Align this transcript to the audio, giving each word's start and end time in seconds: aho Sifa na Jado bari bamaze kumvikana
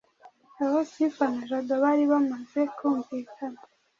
aho 0.63 0.77
Sifa 0.91 1.25
na 1.33 1.41
Jado 1.49 1.73
bari 1.83 2.03
bamaze 2.11 2.59
kumvikana 2.75 3.61